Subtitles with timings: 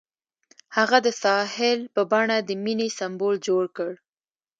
[0.75, 3.91] هغه د ساحل په بڼه د مینې سمبول جوړ کړ.